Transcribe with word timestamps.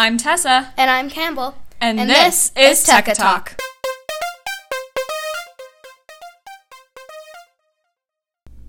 I'm 0.00 0.16
Tessa, 0.16 0.72
And 0.78 0.90
I'm 0.90 1.10
Campbell. 1.10 1.56
and, 1.78 2.00
And 2.00 2.08
this, 2.08 2.48
this 2.48 2.80
is 2.80 2.88
Tekka 2.88 3.12
Talk. 3.12 3.50
Talk. 3.50 3.60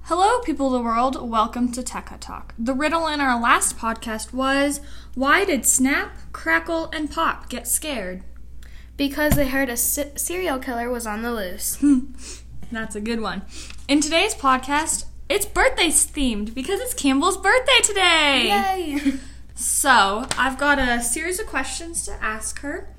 Hello, 0.01 0.41
people 0.41 0.67
of 0.67 0.73
the 0.73 0.81
world. 0.81 1.29
Welcome 1.29 1.71
to 1.71 1.81
Tekka 1.81 2.19
Talk. 2.19 2.53
The 2.59 2.73
riddle 2.73 3.07
in 3.07 3.21
our 3.21 3.39
last 3.39 3.77
podcast 3.77 4.33
was 4.33 4.81
why 5.15 5.45
did 5.45 5.65
Snap, 5.65 6.17
Crackle, 6.33 6.89
and 6.91 7.09
Pop 7.09 7.47
get 7.47 7.65
scared? 7.65 8.25
Because 8.97 9.35
they 9.35 9.47
heard 9.47 9.69
a 9.69 9.77
serial 9.77 10.59
killer 10.59 10.89
was 10.89 11.07
on 11.07 11.21
the 11.21 11.31
loose. 11.33 11.81
That's 12.73 12.97
a 12.97 13.01
good 13.01 13.21
one. 13.21 13.43
In 13.87 14.01
today's 14.01 14.35
podcast, 14.35 15.05
it's 15.29 15.45
birthday 15.45 15.87
themed 15.87 16.53
because 16.53 16.81
it's 16.81 16.93
Campbell's 16.93 17.37
birthday 17.37 17.79
today. 17.81 18.47
Yay! 18.97 19.13
So, 19.55 20.25
I've 20.37 20.57
got 20.57 20.79
a 20.79 21.01
series 21.01 21.39
of 21.39 21.47
questions 21.47 22.05
to 22.05 22.13
ask 22.23 22.59
her. 22.59 22.89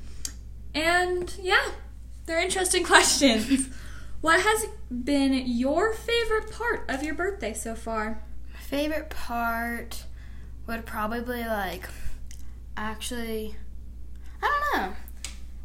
And 0.74 1.34
yeah, 1.40 1.70
they're 2.26 2.40
interesting 2.42 2.84
questions. 2.94 3.68
what 4.20 4.40
has 4.40 4.66
been 4.90 5.32
your 5.46 5.92
favorite 5.92 6.50
part 6.52 6.84
of 6.88 7.02
your 7.02 7.14
birthday 7.14 7.52
so 7.52 7.74
far? 7.74 8.22
My 8.52 8.60
favorite 8.60 9.10
part 9.10 10.04
would 10.66 10.86
probably 10.86 11.44
like 11.44 11.88
actually 12.76 13.56
I 14.42 14.60
don't 14.72 14.80
know. 14.82 14.96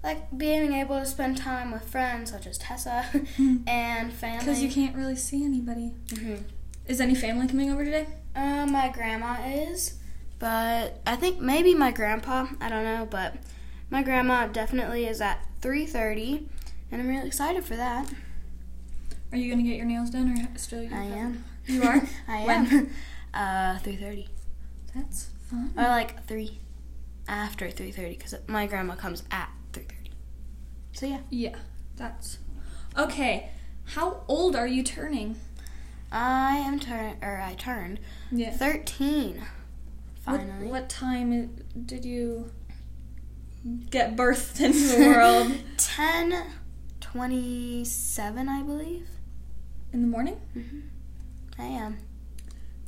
Like 0.04 0.38
being 0.38 0.74
able 0.74 1.00
to 1.00 1.06
spend 1.06 1.38
time 1.38 1.72
with 1.72 1.84
friends 1.90 2.32
such 2.32 2.48
as 2.48 2.58
Tessa 2.58 3.06
and 3.68 4.12
family. 4.14 4.40
Because 4.40 4.62
you 4.64 4.70
can't 4.70 4.96
really 4.96 5.16
see 5.16 5.44
anybody. 5.44 5.94
Mhm. 6.08 6.44
Is 6.88 7.02
any 7.02 7.16
family 7.16 7.48
coming 7.48 7.72
over 7.72 7.84
today? 7.84 8.08
Uh, 8.36 8.66
my 8.66 8.90
grandma 8.90 9.42
is, 9.46 9.96
but 10.40 11.02
I 11.06 11.16
think 11.16 11.40
maybe 11.40 11.74
my 11.74 11.92
grandpa. 11.92 12.48
I 12.62 12.70
don't 12.70 12.84
know, 12.84 13.08
but 13.10 13.36
my 13.90 14.04
grandma 14.04 14.48
definitely 14.48 15.06
is 15.06 15.22
at 15.22 15.46
3:30, 15.62 16.48
and 16.92 17.02
I'm 17.02 17.08
really 17.08 17.28
excited 17.28 17.64
for 17.66 17.76
that. 17.76 18.12
Are 19.32 19.38
you 19.38 19.50
gonna 19.52 19.64
get 19.64 19.76
your 19.76 19.86
nails 19.86 20.10
done 20.10 20.32
or 20.32 20.58
still? 20.58 20.84
You 20.84 20.90
I 20.94 21.04
am. 21.04 21.44
You 21.66 21.84
are. 21.84 22.02
I 22.28 22.38
am. 22.38 22.90
Uh, 23.34 23.78
3:30. 23.80 24.28
That's 24.96 25.30
fun. 25.50 25.74
Or 25.78 25.84
like 25.84 26.26
three 26.28 26.60
after 27.28 27.68
3:30, 27.70 28.18
because 28.18 28.36
my 28.48 28.68
grandma 28.68 28.96
comes 28.96 29.24
at 29.32 29.50
3:30. 29.74 30.12
So 30.94 31.06
yeah. 31.06 31.20
Yeah, 31.30 31.56
that's 31.96 32.40
okay. 32.98 33.52
How 33.86 34.24
old 34.28 34.56
are 34.56 34.68
you 34.68 34.84
turning? 34.84 35.38
I 36.12 36.58
am 36.58 36.80
turn 36.80 37.18
or 37.22 37.38
I 37.38 37.54
turned 37.56 38.00
yeah. 38.32 38.52
13. 38.52 39.42
Finally, 40.36 40.68
what 40.68 40.90
time 40.90 41.56
did 41.86 42.04
you 42.04 42.52
get 43.90 44.16
birthed 44.16 44.60
into 44.64 44.78
the 44.78 45.06
world? 45.08 45.52
ten 45.78 46.44
twenty-seven, 47.00 48.50
I 48.50 48.62
believe. 48.62 49.08
In 49.94 50.02
the 50.02 50.08
morning? 50.08 50.40
I 51.58 51.64
am. 51.64 51.98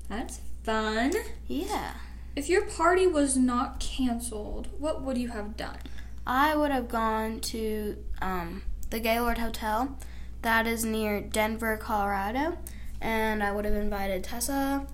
That's 0.09 0.41
fun. 0.63 1.13
Yeah. 1.47 1.93
If 2.35 2.49
your 2.49 2.65
party 2.65 3.07
was 3.07 3.37
not 3.37 3.79
canceled, 3.79 4.67
what 4.77 5.01
would 5.01 5.17
you 5.17 5.29
have 5.29 5.55
done? 5.55 5.77
I 6.27 6.55
would 6.55 6.71
have 6.71 6.87
gone 6.89 7.39
to 7.39 7.97
um, 8.21 8.61
the 8.89 8.99
Gaylord 8.99 9.37
Hotel 9.37 9.97
that 10.41 10.67
is 10.67 10.85
near 10.85 11.21
Denver, 11.21 11.77
Colorado, 11.77 12.57
and 13.01 13.41
I 13.41 13.51
would 13.51 13.65
have 13.65 13.73
invited 13.73 14.23
Tessa 14.23 14.85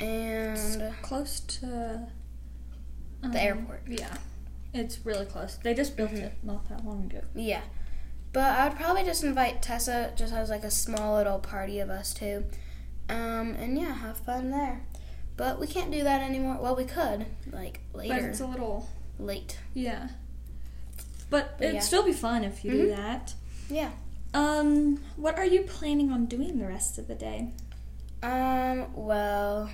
and 0.00 0.94
Close 1.02 1.40
to 1.40 2.08
um, 3.22 3.32
the 3.32 3.42
airport. 3.42 3.82
Yeah, 3.86 4.16
it's 4.72 5.04
really 5.04 5.26
close. 5.26 5.58
They 5.62 5.74
just 5.74 5.96
built 5.96 6.10
Mhm. 6.12 6.22
it 6.22 6.32
not 6.42 6.68
that 6.68 6.84
long 6.84 7.04
ago. 7.04 7.20
Yeah. 7.34 7.62
But 8.32 8.44
I 8.58 8.68
would 8.68 8.78
probably 8.78 9.02
just 9.04 9.24
invite 9.24 9.60
Tessa 9.60 10.12
just 10.16 10.32
as 10.32 10.50
like 10.50 10.62
a 10.64 10.70
small 10.70 11.16
little 11.16 11.38
party 11.40 11.80
of 11.80 11.90
us 11.90 12.14
two. 12.14 12.44
Um, 13.08 13.54
and 13.56 13.76
yeah, 13.78 13.92
have 13.92 14.18
fun 14.18 14.50
there. 14.50 14.82
But 15.36 15.58
we 15.58 15.66
can't 15.66 15.90
do 15.90 16.04
that 16.04 16.20
anymore. 16.22 16.58
Well, 16.60 16.76
we 16.76 16.84
could, 16.84 17.26
like 17.50 17.80
later. 17.92 18.14
But 18.14 18.22
it's 18.24 18.40
a 18.40 18.46
little 18.46 18.88
Late. 19.18 19.58
yeah. 19.74 20.08
But 21.28 21.58
But 21.58 21.64
it'd 21.64 21.74
yeah. 21.76 21.80
still 21.80 22.04
be 22.04 22.12
fun 22.12 22.44
if 22.44 22.64
you 22.64 22.70
do 22.72 22.88
Mhm. 22.88 22.96
that. 22.96 23.34
Yeah. 23.68 23.90
Um, 24.32 25.02
what 25.16 25.36
are 25.38 25.44
you 25.44 25.62
planning 25.62 26.12
on 26.12 26.26
doing 26.26 26.58
the 26.58 26.66
rest 26.66 26.98
of 26.98 27.08
the 27.08 27.14
day? 27.16 27.52
Um, 28.22 28.92
well, 28.94 29.70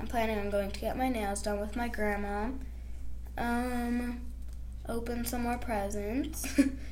I'm 0.00 0.06
planning 0.06 0.38
on 0.38 0.48
going 0.48 0.70
to 0.70 0.80
get 0.80 0.96
my 0.96 1.10
nails 1.10 1.42
done 1.42 1.60
with 1.60 1.76
my 1.76 1.86
grandma. 1.86 2.48
Um, 3.36 4.22
open 4.88 5.26
some 5.26 5.42
more 5.42 5.58
presents 5.58 6.46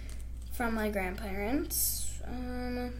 from 0.52 0.74
my 0.74 0.90
grandparents. 0.90 2.20
Um, 2.26 2.92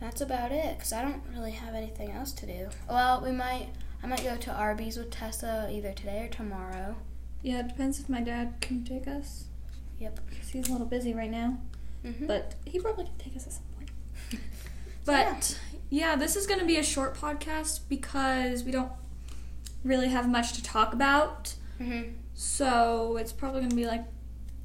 that's 0.00 0.22
about 0.22 0.52
it, 0.52 0.78
because 0.78 0.94
I 0.94 1.02
don't 1.02 1.22
really 1.34 1.50
have 1.50 1.74
anything 1.74 2.10
else 2.10 2.32
to 2.32 2.46
do. 2.46 2.70
Well, 2.88 3.20
we 3.22 3.30
might, 3.30 3.68
I 4.02 4.06
might 4.06 4.24
go 4.24 4.36
to 4.36 4.52
Arby's 4.52 4.96
with 4.96 5.10
Tessa 5.10 5.68
either 5.70 5.92
today 5.92 6.24
or 6.24 6.28
tomorrow. 6.28 6.96
Yeah, 7.42 7.60
it 7.60 7.68
depends 7.68 8.00
if 8.00 8.08
my 8.08 8.22
dad 8.22 8.54
can 8.62 8.84
take 8.84 9.06
us. 9.06 9.44
Yep. 9.98 10.20
Cause 10.30 10.48
he's 10.48 10.68
a 10.68 10.72
little 10.72 10.86
busy 10.86 11.12
right 11.12 11.30
now. 11.30 11.58
Mm-hmm. 12.06 12.26
But 12.26 12.54
he 12.64 12.80
probably 12.80 13.04
can 13.04 13.18
take 13.18 13.36
us 13.36 13.46
at 13.46 13.52
some. 13.52 13.62
But 15.08 15.58
yeah, 15.90 16.16
this 16.16 16.36
is 16.36 16.46
going 16.46 16.60
to 16.60 16.66
be 16.66 16.76
a 16.76 16.82
short 16.84 17.16
podcast 17.16 17.80
because 17.88 18.62
we 18.64 18.70
don't 18.72 18.92
really 19.82 20.08
have 20.08 20.28
much 20.28 20.52
to 20.54 20.62
talk 20.62 20.92
about. 20.92 21.54
hmm 21.78 22.02
So 22.34 23.16
it's 23.16 23.32
probably 23.32 23.60
going 23.60 23.70
to 23.70 23.76
be 23.76 23.86
like 23.86 24.04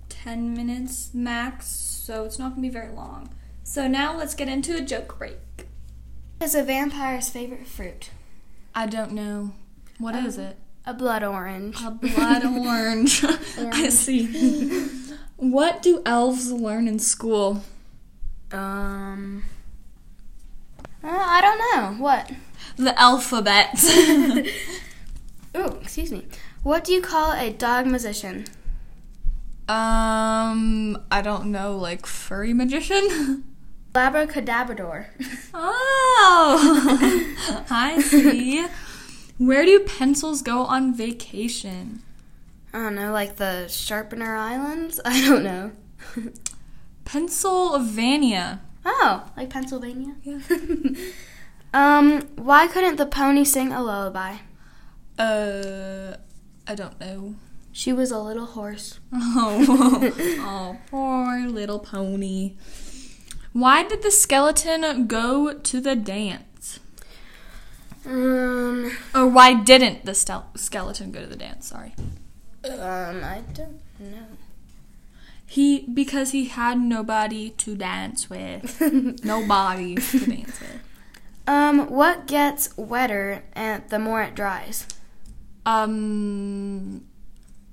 10 0.10 0.54
minutes 0.54 1.12
max. 1.14 1.68
So 1.68 2.26
it's 2.26 2.38
not 2.38 2.50
going 2.50 2.64
to 2.64 2.68
be 2.68 2.74
very 2.74 2.92
long. 2.94 3.30
So 3.64 3.88
now 3.88 4.18
let's 4.18 4.36
get 4.36 4.50
into 4.50 4.76
a 4.76 4.82
joke 4.82 5.18
break. 5.18 5.38
Is 6.42 6.56
a 6.56 6.64
vampire's 6.64 7.30
favorite 7.30 7.66
fruit? 7.68 8.10
I 8.76 8.86
don't 8.88 9.14
know. 9.14 9.54
What 9.98 10.16
is 10.16 10.38
Um, 10.38 10.44
it? 10.46 10.58
A 10.86 10.94
blood 10.94 11.24
orange. 11.24 11.78
A 11.82 11.92
blood 11.92 12.44
orange. 12.68 13.24
I 13.58 13.88
see. 13.88 14.90
what 15.38 15.82
do 15.82 16.02
elves 16.06 16.52
learn 16.52 16.90
in 16.90 17.00
school? 17.00 17.64
Um. 18.52 19.46
Uh, 21.04 21.10
I 21.12 21.42
don't 21.42 21.60
know. 21.60 22.04
What? 22.04 22.32
The 22.78 23.00
alphabet. 23.00 23.84
Oh, 25.56 25.78
excuse 25.84 26.12
me. 26.12 26.26
What 26.64 26.84
do 26.84 26.94
you 26.94 27.02
call 27.02 27.34
a 27.34 27.52
dog 27.52 27.86
musician? 27.86 28.46
um, 29.70 30.98
I 31.12 31.22
don't 31.24 31.52
know, 31.52 31.78
like 31.78 32.06
furry 32.06 32.54
magician? 32.54 33.44
Labracadabrador. 33.94 35.06
Oh, 35.54 37.36
I 37.70 38.02
see. 38.02 38.66
Where 39.38 39.64
do 39.64 39.80
pencils 39.82 40.42
go 40.42 40.62
on 40.64 40.96
vacation? 40.96 42.02
I 42.74 42.80
don't 42.80 42.96
know, 42.96 43.12
like 43.12 43.36
the 43.36 43.68
Sharpener 43.68 44.36
Islands? 44.36 45.00
I 45.06 45.24
don't 45.28 45.44
know. 45.44 45.72
Pennsylvania. 47.06 48.62
Oh, 48.86 49.30
like 49.38 49.50
Pennsylvania? 49.50 50.16
Yeah. 50.24 50.40
um, 51.74 52.22
why 52.36 52.68
couldn't 52.68 52.98
the 52.98 53.06
pony 53.06 53.44
sing 53.46 53.72
a 53.72 53.82
lullaby? 53.84 54.38
Uh, 55.18 56.16
I 56.68 56.76
don't 56.76 57.00
know. 57.00 57.36
She 57.72 57.92
was 57.92 58.12
a 58.12 58.20
little 58.20 58.46
horse. 58.46 59.00
Oh, 59.14 60.14
oh, 60.40 60.78
poor 60.90 61.48
little 61.48 61.80
pony. 61.80 62.54
Why 63.52 63.84
did 63.84 64.02
the 64.04 64.12
skeleton 64.12 65.08
go 65.08 65.54
to 65.54 65.80
the 65.82 65.96
dance? 65.96 66.80
Um, 68.06 68.92
Or 69.16 69.28
why 69.28 69.54
didn't 69.54 70.06
the 70.06 70.14
stel- 70.14 70.50
skeleton 70.56 71.12
go 71.12 71.22
to 71.22 71.28
the 71.28 71.36
dance? 71.36 71.68
Sorry. 71.68 71.94
um, 72.66 73.24
I 73.24 73.42
don't 73.54 73.80
know. 74.00 74.26
He 75.54 75.82
because 75.82 76.32
he 76.32 76.46
had 76.46 76.80
nobody 76.80 77.52
to 77.52 77.76
dance 77.76 78.28
with. 78.28 78.82
Nobody 79.24 79.94
to 79.94 80.26
dance 80.26 80.60
with. 80.60 80.82
um, 81.46 81.92
what 81.92 82.26
gets 82.26 82.76
wetter 82.76 83.44
and 83.54 83.88
the 83.90 84.00
more 84.00 84.24
it 84.24 84.34
dries? 84.34 84.88
Um, 85.64 87.06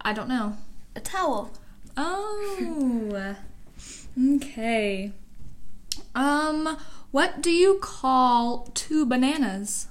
I 0.03 0.13
don't 0.13 0.29
know. 0.29 0.59
A 0.95 1.01
towel. 1.01 1.53
Oh, 1.97 3.37
okay. 4.37 5.13
Um, 6.15 6.77
what 7.13 7.41
do 7.41 7.51
you 7.51 7.79
call 7.81 8.69
two 8.75 9.07
bananas? 9.07 9.89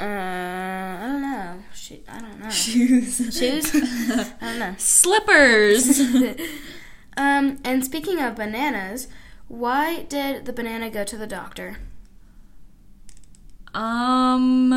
Uh, 0.00 0.04
I 0.04 1.06
don't 1.06 1.22
know. 1.22 1.62
I 2.08 2.20
don't 2.20 2.40
know. 2.40 2.50
Shoes. 2.50 3.16
Shoes? 3.38 3.74
I 3.74 4.34
don't 4.40 4.58
know. 4.58 4.74
Slippers. 4.78 6.00
um, 7.18 7.58
and 7.64 7.84
speaking 7.84 8.18
of 8.18 8.36
bananas, 8.36 9.08
why 9.48 10.04
did 10.04 10.46
the 10.46 10.54
banana 10.54 10.88
go 10.88 11.04
to 11.04 11.18
the 11.18 11.26
doctor? 11.26 11.78
um, 13.74 14.72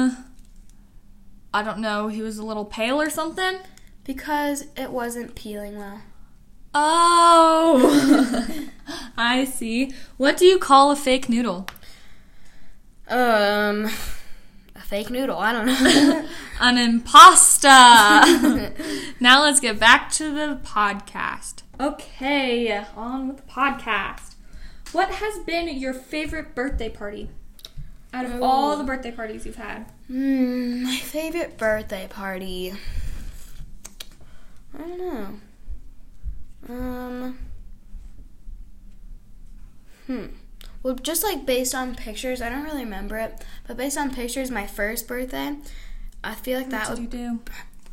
I 1.54 1.64
don't 1.64 1.80
know, 1.80 2.10
he 2.10 2.22
was 2.22 2.38
a 2.38 2.46
little 2.46 2.66
pale 2.66 3.02
or 3.02 3.10
something? 3.10 3.60
Because 4.04 4.66
it 4.75 4.92
wasn't 4.92 5.36
peeling 5.36 5.78
well. 5.78 6.02
Oh, 6.75 8.70
I 9.18 9.46
see. 9.46 9.94
What 10.18 10.38
do 10.38 10.46
you 10.46 10.60
call 10.60 10.92
a 10.92 10.96
fake 10.96 11.30
noodle? 11.30 11.68
Um, 13.08 13.90
fake 14.94 15.10
noodle. 15.10 15.40
I 15.40 15.51
don't 15.54 15.66
know. 15.84 16.28
An 16.60 16.75
impasta. 17.01 17.72
now 19.19 19.42
let's 19.42 19.60
get 19.60 19.80
back 19.80 20.12
to 20.12 20.30
the 20.30 20.60
podcast. 20.63 21.63
Okay, 21.80 22.86
on 22.95 23.28
with 23.28 23.38
the 23.38 23.51
podcast. 23.51 24.36
What 24.92 25.10
has 25.10 25.40
been 25.45 25.68
your 25.80 25.95
favorite 25.95 26.54
birthday 26.54 26.90
party? 26.90 27.31
Out 28.13 28.25
of 28.25 28.44
all 28.44 28.78
the 28.78 28.84
birthday 28.84 29.10
parties 29.10 29.48
you've 29.48 29.56
had. 29.56 29.92
Hmm, 30.06 30.84
my 30.84 30.98
favorite 30.98 31.57
birthday 31.57 32.06
party. 32.07 32.74
I 34.75 34.78
don't 34.78 35.00
know. 35.00 35.39
Um. 36.69 37.39
Hmm. 40.06 40.25
Well, 40.84 40.96
just 40.96 41.24
like 41.24 41.46
based 41.46 41.74
on 41.74 41.96
pictures, 41.96 42.42
I 42.42 42.50
don't 42.50 42.64
really 42.64 42.84
remember 42.84 43.18
it, 43.18 43.44
but 43.68 43.78
based 43.78 43.98
on 43.98 44.14
pictures, 44.14 44.52
my 44.52 44.68
first 44.68 45.08
birthday, 45.08 45.56
I 46.24 46.36
feel 46.36 46.60
like 46.60 46.70
that 46.70 46.90
what 46.90 47.00
would. 47.00 47.14
you 47.14 47.20
do? 47.20 47.40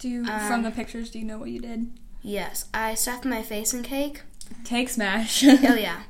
Do 0.00 0.08
you, 0.08 0.24
Um, 0.24 0.40
from 0.48 0.62
the 0.62 0.70
pictures, 0.70 1.10
do 1.10 1.18
you 1.18 1.24
know 1.24 1.38
what 1.38 1.50
you 1.50 1.60
did? 1.60 1.90
Yes, 2.22 2.66
I 2.74 2.94
stuffed 2.94 3.24
my 3.24 3.42
face 3.42 3.72
in 3.72 3.82
cake. 3.82 4.22
Cake 4.64 4.88
smash. 4.88 5.44
Oh 5.44 5.52
yeah. 5.74 6.02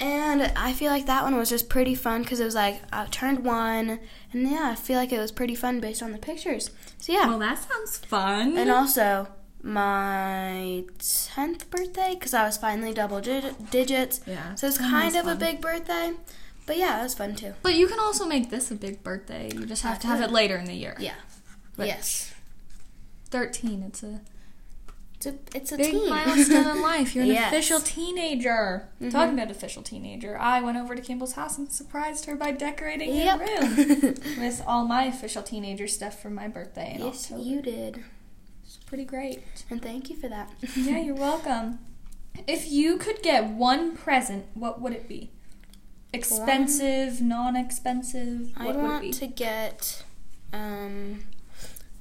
And 0.00 0.42
I 0.56 0.72
feel 0.72 0.90
like 0.92 1.06
that 1.06 1.24
one 1.24 1.36
was 1.36 1.48
just 1.48 1.68
pretty 1.68 1.94
fun 1.94 2.22
because 2.22 2.38
it 2.38 2.44
was 2.44 2.54
like 2.54 2.80
I 2.92 3.06
turned 3.06 3.44
one, 3.44 3.98
and 4.32 4.48
yeah, 4.50 4.70
I 4.70 4.74
feel 4.76 4.96
like 4.96 5.12
it 5.12 5.18
was 5.18 5.32
pretty 5.32 5.54
fun 5.54 5.80
based 5.80 6.02
on 6.02 6.12
the 6.12 6.18
pictures. 6.18 6.70
So 6.98 7.12
yeah. 7.12 7.26
Well, 7.26 7.38
that 7.40 7.58
sounds 7.58 7.98
fun. 7.98 8.56
And 8.56 8.70
also 8.70 9.28
my 9.62 10.84
tenth 10.98 11.70
birthday 11.70 12.14
because 12.14 12.34
I 12.34 12.44
was 12.44 12.56
finally 12.56 12.92
double 12.94 13.20
dig- 13.20 13.70
digits. 13.70 14.20
yeah. 14.26 14.54
So 14.54 14.66
it's 14.68 14.78
kind 14.78 15.16
of 15.16 15.26
a 15.26 15.34
big 15.34 15.60
birthday, 15.60 16.12
but 16.66 16.76
yeah, 16.78 17.00
it 17.00 17.02
was 17.04 17.14
fun 17.14 17.34
too. 17.36 17.54
But 17.62 17.74
you 17.74 17.86
can 17.88 17.98
also 17.98 18.26
make 18.26 18.50
this 18.50 18.70
a 18.70 18.74
big 18.74 19.02
birthday. 19.02 19.50
You 19.54 19.66
just 19.66 19.82
have 19.82 19.96
I 19.98 20.00
to 20.00 20.06
have 20.08 20.20
it 20.22 20.30
later 20.30 20.56
in 20.56 20.64
the 20.64 20.74
year. 20.74 20.96
Yeah. 20.98 21.14
But 21.76 21.86
yes. 21.88 22.32
13. 23.30 23.82
It's 23.86 24.02
a 24.02 24.20
It's 25.16 25.26
a 25.26 25.34
it's 25.54 25.72
a 25.72 25.76
big 25.76 25.90
teen. 25.92 26.08
milestone 26.08 26.66
in 26.76 26.80
life. 26.92 27.14
You're 27.14 27.24
an 27.24 27.30
Yes. 27.30 27.52
official 27.52 27.80
teenager. 27.80 28.88
Mhm. 29.02 29.10
Talking 29.10 29.34
about 29.38 29.50
official 29.50 29.82
teenager, 29.82 30.38
I 30.38 30.60
went 30.60 30.78
over 30.78 30.94
to 30.94 31.02
Campbell's 31.02 31.32
house 31.32 31.58
and 31.58 31.70
surprised 31.70 32.24
her 32.26 32.36
by 32.36 32.52
decorating 32.52 33.14
Yep. 33.14 33.40
her 33.40 33.66
room 33.66 34.14
with 34.38 34.62
all 34.66 34.84
my 34.86 35.04
official 35.04 35.42
teenager 35.42 35.86
stuff 35.88 36.20
for 36.22 36.30
my 36.30 36.46
birthday 36.48 36.96
yes, 37.00 37.24
October. 37.30 37.42
you 37.48 37.60
did, 37.62 38.04
pretty 38.86 39.04
great. 39.04 39.42
and 39.70 39.82
thank 39.82 40.10
you 40.10 40.16
for 40.16 40.28
that. 40.28 40.50
yeah, 40.76 40.98
you're 40.98 41.14
welcome. 41.14 41.78
If 42.46 42.70
you 42.70 42.98
could 42.98 43.22
get 43.22 43.48
one 43.48 43.96
present, 43.96 44.46
what 44.54 44.80
would 44.80 44.92
it 44.92 45.08
be? 45.08 45.30
Expensive, 46.12 47.20
non-expensive. 47.20 48.52
I 48.56 48.66
What 48.66 48.76
would 48.76 48.84
it 48.84 48.88
want 48.88 49.14
to 49.14 49.26
get 49.26 50.04
um 50.52 51.24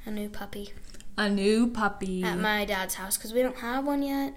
a 0.05 0.11
new 0.11 0.29
puppy. 0.29 0.73
A 1.17 1.29
new 1.29 1.67
puppy. 1.67 2.23
at 2.23 2.37
my 2.37 2.63
dad's 2.63 2.95
house 2.95 3.17
because 3.17 3.33
we 3.33 3.41
don't 3.41 3.57
have 3.57 3.85
one 3.85 4.03
yet. 4.03 4.35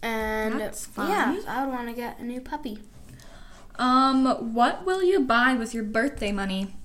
And 0.00 0.60
yeah, 0.98 1.40
I 1.48 1.64
would 1.64 1.72
want 1.72 1.88
to 1.88 1.94
get 1.94 2.18
a 2.18 2.24
new 2.24 2.40
puppy. 2.40 2.78
Um, 3.76 4.54
what 4.54 4.84
will 4.86 5.02
you 5.02 5.20
buy 5.20 5.54
with 5.54 5.74
your 5.74 5.82
birthday 5.82 6.30
money? 6.30 6.76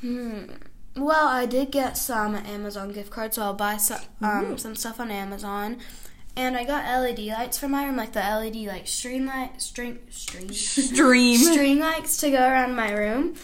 Hmm. 0.00 0.44
Well, 0.96 1.26
I 1.28 1.46
did 1.46 1.70
get 1.70 1.96
some 1.96 2.34
Amazon 2.36 2.92
gift 2.92 3.10
cards, 3.10 3.36
so 3.36 3.42
I'll 3.42 3.54
buy 3.54 3.76
some 3.78 4.00
um, 4.20 4.58
some 4.58 4.76
stuff 4.76 5.00
on 5.00 5.10
Amazon. 5.10 5.78
And 6.36 6.56
I 6.56 6.64
got 6.64 6.84
LED 6.86 7.18
lights 7.20 7.58
for 7.58 7.68
my 7.68 7.84
room, 7.84 7.96
like 7.96 8.12
the 8.12 8.20
LED 8.20 8.56
like 8.66 8.86
string 8.88 9.26
light, 9.26 9.60
string, 9.60 9.98
string, 10.10 10.50
Stream. 10.52 11.36
string 11.38 11.78
lights 11.88 12.16
to 12.18 12.30
go 12.30 12.38
around 12.40 12.74
my 12.74 12.90
room. 12.92 13.34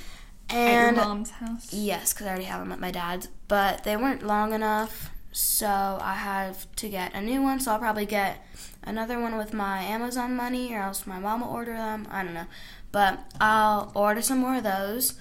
At 0.50 0.56
And 0.56 0.97
your 0.97 1.05
mom's 1.05 1.31
house. 1.31 1.73
Yes, 1.73 2.12
because 2.12 2.27
I 2.27 2.31
already 2.31 2.45
have 2.47 2.61
them 2.61 2.73
at 2.73 2.81
my 2.81 2.91
dad's, 2.91 3.29
but 3.49 3.85
they 3.85 3.97
weren't 3.97 4.27
long 4.27 4.55
enough, 4.55 5.11
so 5.33 5.67
I 6.01 6.15
have 6.15 6.67
to 6.77 6.89
get 6.89 7.15
a 7.15 7.21
new 7.21 7.43
one. 7.43 7.61
So 7.61 7.73
I'll 7.73 7.79
probably 7.79 8.06
get 8.06 8.43
another 8.83 9.19
one 9.21 9.37
with 9.37 9.53
my 9.53 9.83
Amazon 9.83 10.35
money, 10.35 10.73
or 10.75 10.81
else 10.81 11.06
my 11.06 11.19
mom 11.19 11.43
will 11.43 11.49
order 11.49 11.75
them. 11.75 12.09
I 12.11 12.25
don't 12.25 12.33
know, 12.35 12.47
but 12.93 13.19
I'll 13.41 13.93
order 13.94 14.23
some 14.23 14.39
more 14.39 14.56
of 14.56 14.62
those, 14.65 15.12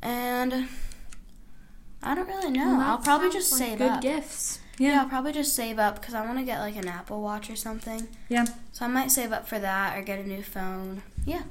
and 0.00 0.66
I 2.02 2.14
don't 2.14 2.26
really 2.28 2.50
know. 2.50 2.76
Well, 2.76 2.80
I'll 2.80 2.98
probably 2.98 3.30
just 3.30 3.52
like 3.52 3.58
save 3.60 3.78
good 3.78 3.90
up. 3.90 4.00
gifts. 4.02 4.58
Yeah. 4.78 4.92
Yeah. 4.92 5.00
I'll 5.02 5.08
probably 5.08 5.32
just 5.32 5.54
save 5.54 5.78
up 5.78 6.00
because 6.00 6.14
I 6.14 6.24
want 6.26 6.38
to 6.38 6.44
get 6.44 6.58
like 6.60 6.76
an 6.76 6.88
Apple 6.88 7.20
Watch 7.22 7.48
or 7.50 7.56
something. 7.56 8.08
Yeah. 8.28 8.46
So 8.72 8.84
I 8.84 8.88
might 8.88 9.10
save 9.10 9.32
up 9.32 9.46
for 9.46 9.58
that 9.58 9.96
or 9.96 10.02
get 10.02 10.18
a 10.18 10.26
new 10.26 10.42
phone. 10.42 11.02
Yeah. 11.24 11.42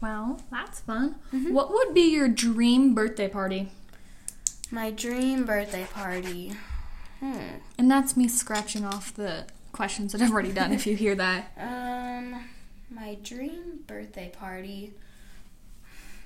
Well, 0.00 0.40
that's 0.50 0.80
fun. 0.80 1.14
Mhm. 1.32 1.52
What 1.52 1.70
would 1.70 1.94
be 1.94 2.12
your 2.12 2.28
dream 2.28 2.94
birthday 2.94 3.28
party? 3.28 3.70
My 4.70 4.90
dream 4.90 5.44
birthday 5.46 5.86
party. 5.92 6.52
Hmm. 7.20 7.38
And 7.78 7.90
that's 7.90 8.16
me 8.16 8.28
scratching 8.28 8.84
off 8.84 9.14
the 9.14 9.46
questions 9.72 10.12
that 10.12 10.20
I've 10.20 10.32
already 10.32 10.52
done. 10.52 10.72
if 10.72 10.86
you 10.86 10.96
hear 10.96 11.14
that. 11.14 11.52
Um, 12.14 12.44
my 12.90 13.16
dream 13.22 13.80
birthday 13.86 14.30
party. 14.38 14.92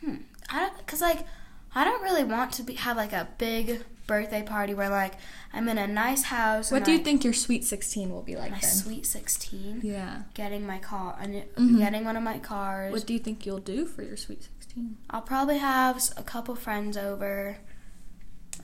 Hmm. 0.04 0.16
I 0.50 0.60
don't, 0.60 0.86
cause 0.86 1.00
like, 1.00 1.24
I 1.74 1.84
don't 1.84 2.02
really 2.02 2.24
want 2.24 2.52
to 2.54 2.62
be 2.62 2.74
have 2.74 2.96
like 2.96 3.12
a 3.12 3.28
big 3.38 3.82
birthday 4.06 4.42
party 4.42 4.72
where 4.74 4.88
like 4.88 5.14
I'm 5.52 5.68
in 5.68 5.76
a 5.78 5.86
nice 5.86 6.24
house. 6.24 6.70
What 6.70 6.78
and, 6.78 6.86
do 6.86 6.92
you 6.92 6.98
think 6.98 7.24
your 7.24 7.32
sweet 7.34 7.64
sixteen 7.64 8.10
will 8.10 8.22
be 8.22 8.36
like 8.36 8.50
My 8.52 8.58
then? 8.58 8.70
sweet 8.70 9.06
sixteen. 9.06 9.80
Yeah. 9.82 10.22
Getting 10.34 10.66
my 10.66 10.78
car, 10.78 11.16
a 11.20 11.26
new- 11.28 11.44
Mhm. 11.56 11.78
getting 11.78 12.04
one 12.04 12.16
of 12.16 12.22
my 12.22 12.38
cars. 12.38 12.92
What 12.92 13.06
do 13.06 13.12
you 13.12 13.18
think 13.18 13.44
you'll 13.46 13.58
do 13.58 13.84
for 13.86 14.02
your 14.02 14.16
sweet 14.16 14.42
sixteen? 14.42 14.96
I'll 15.10 15.20
probably 15.22 15.58
have 15.58 16.00
a 16.16 16.22
couple 16.22 16.54
friends 16.54 16.96
over. 16.96 17.58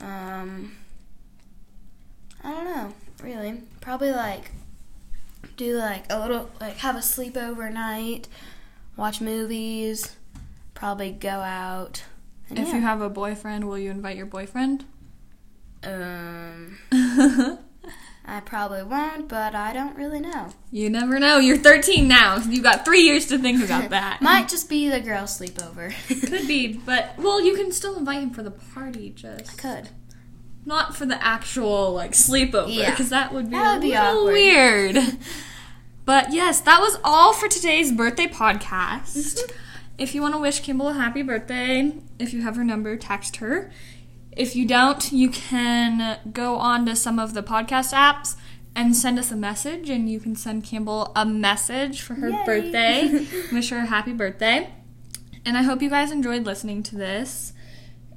Um, 0.01 0.73
I 2.43 2.51
don't 2.51 2.65
know, 2.65 2.93
really. 3.23 3.61
Probably 3.81 4.11
like 4.11 4.51
do 5.57 5.77
like 5.77 6.05
a 6.11 6.19
little 6.19 6.49
like 6.59 6.77
have 6.77 6.95
a 6.95 6.99
sleepover 6.99 7.71
night, 7.71 8.27
watch 8.97 9.21
movies, 9.21 10.15
probably 10.73 11.11
go 11.11 11.29
out. 11.41 12.03
And 12.49 12.59
If 12.59 12.67
yeah. 12.67 12.75
you 12.75 12.81
have 12.81 13.01
a 13.01 13.09
boyfriend, 13.09 13.65
will 13.65 13.77
you 13.79 13.89
invite 13.91 14.17
your 14.17 14.25
boyfriend? 14.27 14.85
um, 15.83 16.77
I 18.27 18.39
probably 18.43 18.81
won't, 18.81 19.27
but 19.29 19.53
I 19.53 19.71
don't 19.71 19.95
really 19.95 20.19
know. 20.19 20.49
you 20.71 20.89
never 20.89 21.19
know. 21.19 21.37
You're 21.37 21.57
13 21.57 22.07
now. 22.07 22.37
you've 22.37 22.63
got 22.63 22.83
three 22.83 23.01
years 23.01 23.27
to 23.27 23.37
think 23.37 23.63
about 23.63 23.89
that. 23.91 24.19
Might 24.21 24.47
just 24.49 24.67
be 24.67 24.89
the 24.89 24.99
girl 24.99 25.23
sleepover. 25.25 25.93
Could 26.29 26.47
be, 26.47 26.73
but 26.73 27.11
well, 27.19 27.39
you 27.39 27.55
can 27.55 27.71
still 27.71 27.97
invite 27.97 28.23
him 28.23 28.31
for 28.31 28.41
the 28.41 28.49
party. 28.51 29.11
Just 29.11 29.53
I 29.53 29.61
Could. 29.61 29.89
not 30.65 30.95
for 30.95 31.05
the 31.05 31.23
actual 31.23 31.93
like 31.93 32.13
sleepover, 32.13 32.73
Yeah. 32.73 32.89
because 32.89 33.09
that 33.09 33.31
would 33.31 33.51
be 33.51 33.55
That 33.57 33.69
a 33.69 33.73
would 33.75 33.81
be 33.83 33.89
little 33.91 34.19
awkward. 34.21 34.33
weird. 34.33 34.97
but 36.05 36.33
yes, 36.33 36.61
that 36.61 36.79
was 36.81 36.97
all 37.03 37.31
for 37.33 37.47
today's 37.47 37.91
birthday 37.91 38.25
podcast. 38.27 39.15
Mm-hmm. 39.17 39.55
If 39.97 40.13
you 40.13 40.21
want 40.21 40.33
to 40.35 40.39
wish 40.41 40.59
Campbell 40.59 40.89
a 40.89 40.93
happy 40.93 41.21
birthday, 41.21 41.93
if 42.19 42.33
you 42.33 42.41
have 42.41 42.57
her 42.57 42.63
number, 42.63 42.97
text 42.97 43.37
her. 43.37 43.71
If 44.31 44.55
you 44.55 44.67
don't, 44.67 45.11
you 45.13 45.29
can 45.29 46.19
go 46.33 46.57
on 46.57 46.85
to 46.87 46.95
some 46.95 47.17
of 47.17 47.33
the 47.33 47.41
podcast 47.43 47.93
apps 47.93 48.35
and 48.75 48.93
send 48.95 49.17
us 49.17 49.31
a 49.31 49.37
message, 49.37 49.89
and 49.89 50.09
you 50.09 50.19
can 50.19 50.35
send 50.35 50.65
Campbell 50.65 51.13
a 51.15 51.25
message 51.25 52.01
for 52.01 52.15
her 52.15 52.27
Yay. 52.29 52.45
birthday. 52.45 53.27
Wish 53.53 53.69
her 53.69 53.77
a 53.77 53.85
happy 53.85 54.11
birthday. 54.11 54.69
And 55.45 55.57
I 55.57 55.61
hope 55.61 55.81
you 55.81 55.89
guys 55.89 56.11
enjoyed 56.11 56.45
listening 56.45 56.83
to 56.83 56.95
this. 56.97 57.53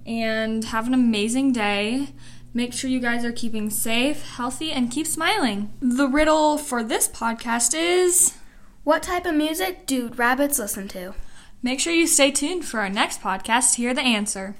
And 0.04 0.64
have 0.64 0.88
an 0.88 0.94
amazing 0.94 1.52
day. 1.52 2.08
Make 2.52 2.72
sure 2.72 2.90
you 2.90 2.98
guys 2.98 3.24
are 3.24 3.30
keeping 3.30 3.70
safe, 3.70 4.24
healthy, 4.36 4.72
and 4.72 4.90
keep 4.90 5.06
smiling. 5.06 5.72
The 5.80 6.08
riddle 6.08 6.58
for 6.58 6.82
this 6.82 7.06
podcast 7.06 7.72
is 7.76 8.34
What 8.82 9.04
type 9.04 9.26
of 9.26 9.34
music 9.34 9.86
do 9.86 10.08
rabbits 10.08 10.58
listen 10.58 10.88
to? 10.88 11.14
Make 11.62 11.80
sure 11.80 11.92
you 11.92 12.06
stay 12.06 12.30
tuned 12.30 12.64
for 12.64 12.80
our 12.80 12.88
next 12.88 13.20
podcast 13.20 13.74
to 13.74 13.82
hear 13.82 13.94
the 13.94 14.02
answer. 14.02 14.54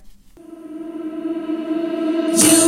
You 2.37 2.68